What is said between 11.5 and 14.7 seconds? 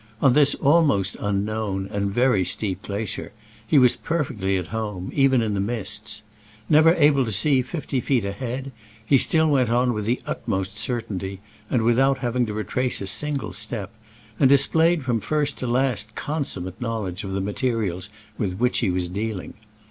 and without having to retrace a single step, and